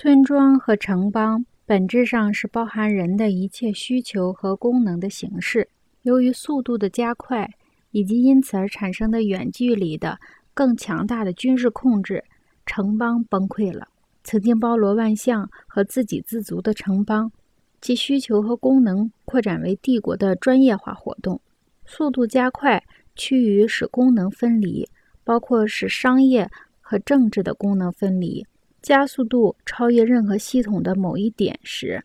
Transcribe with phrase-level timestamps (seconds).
[0.00, 5.68] 村庄和城邦本质上是包含人的一切需求和功能的形式。
[6.02, 7.50] 由于速度的加快，
[7.90, 10.16] 以及因此而产生的远距离的
[10.54, 12.22] 更强大的军事控制，
[12.64, 13.88] 城邦崩溃了。
[14.22, 17.32] 曾经包罗万象和自给自足的城邦，
[17.80, 21.40] 其需求和功能扩展为帝国的专业化活动。
[21.84, 22.84] 速度加快
[23.16, 24.88] 趋于使功能分离，
[25.24, 26.48] 包括使商业
[26.80, 28.46] 和政治的功能分离。
[28.80, 32.02] 加速度超越任何系统的某一点时，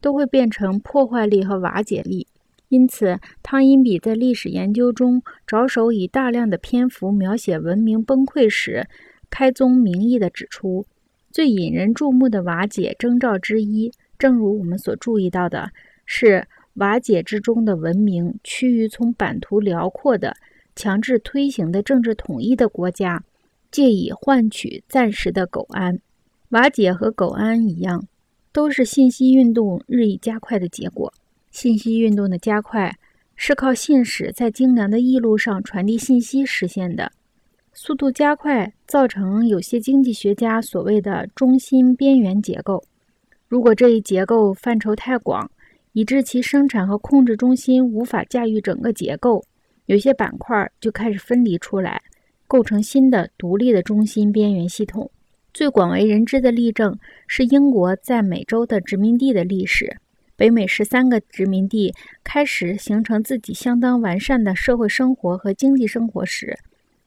[0.00, 2.26] 都会变成破坏力和瓦解力。
[2.68, 8.88] 因此，汤因比在历史研究中着手以大量的篇幅描写文明崩溃时，
[9.30, 10.84] 开宗明义地指出，
[11.30, 15.70] 最引人注目的瓦解征兆之一，正如我们所注意到的，
[16.04, 20.34] 是瓦解之中的文明趋于从版图辽阔的、
[20.74, 23.22] 强制推行的政治统一的国家，
[23.70, 26.00] 借以换取暂时的苟安。
[26.56, 28.02] 瓦解和苟安一样，
[28.50, 31.12] 都是信息运动日益加快的结果。
[31.50, 32.90] 信息运动的加快
[33.34, 37.12] 是靠信使在精良的驿路上传递信息实现的。
[37.74, 42.82] 速度加快造成有些经济学家所谓的中心边缘结构。
[43.46, 45.50] 如果这一结构范畴太广，
[45.92, 49.44] 以致其生产和控制中心无法驾驭整个结构，
[49.84, 52.00] 有些板块就开始分离出来，
[52.46, 55.10] 构成新的独立的中心边缘系统。
[55.56, 59.96] 最广为人知的例证是英国在美洲的殖民地的历史。
[60.36, 66.58] 北美十三个殖民地开始形成自己相当完善的社会生活和经济生活时，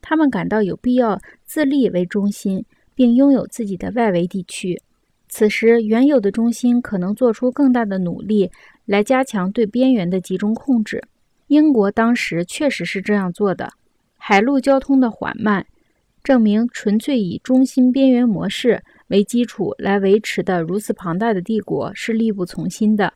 [0.02, 4.82] 他们感到有必要自立为中心，并拥有自己的外围地区。
[5.28, 8.50] 此时，原有的中心可能做出更大的努力
[8.86, 11.04] 来加强对边缘的集中控制。
[11.50, 13.70] 英国当时确实是这样做的。
[14.18, 15.68] 海陆交通的缓慢。
[16.30, 23.12] 证明纯粹以中心边缘模式为基础来维持的如此庞大的帝国是力不从心的。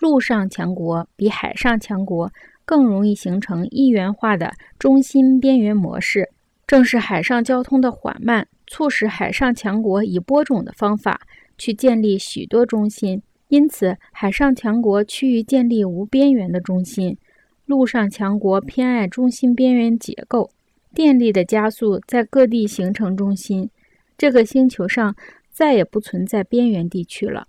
[0.00, 2.32] 陆上强国比海上强国
[2.64, 6.30] 更容易形成一元化的中心边缘模式。
[6.66, 11.20] 正是海上交通的缓慢，促使海上强国以播种的方法
[11.58, 13.20] 去建立许多中心。
[13.48, 17.18] 因此，海上强国趋于建立无边缘的中心，
[17.66, 20.48] 陆上强国偏爱中心边缘结构。
[20.94, 23.68] 电力的加速在各地形成中心，
[24.16, 25.16] 这个星球上
[25.50, 27.48] 再也不存在边缘地区了。